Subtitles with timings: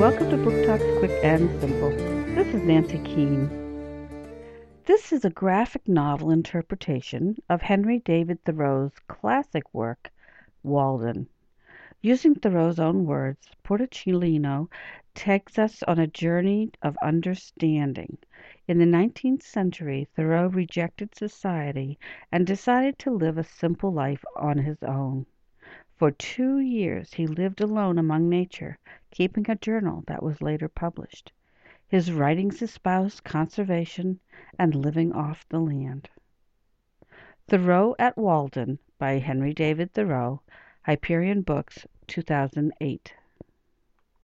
[0.00, 1.90] it's quick and simple.
[1.90, 3.50] This is Nancy Keane.
[4.86, 10.12] This is a graphic novel interpretation of Henry David Thoreau's classic work,
[10.62, 11.26] Walden.
[12.00, 14.68] Using Thoreau's own words, Porcellino
[15.16, 18.18] takes us on a journey of understanding.
[18.68, 21.98] In the nineteenth century, Thoreau rejected society
[22.30, 25.26] and decided to live a simple life on his own.
[25.96, 28.78] For two years he lived alone among nature,
[29.10, 31.32] keeping a journal that was later published.
[31.86, 34.20] His writings espoused conservation
[34.58, 36.10] and living off the land.
[37.46, 40.42] Thoreau at Walden by Henry David Thoreau,
[40.82, 43.14] Hyperion Books, 2008.